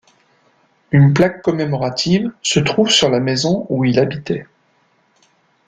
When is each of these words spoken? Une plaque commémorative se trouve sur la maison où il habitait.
Une 0.89 1.13
plaque 1.13 1.43
commémorative 1.43 2.31
se 2.41 2.59
trouve 2.59 2.89
sur 2.89 3.11
la 3.11 3.19
maison 3.19 3.67
où 3.69 3.85
il 3.85 3.99
habitait. 3.99 4.47